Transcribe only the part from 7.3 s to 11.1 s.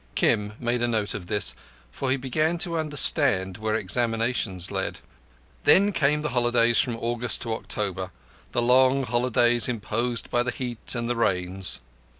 to October—the long holidays imposed by the heat and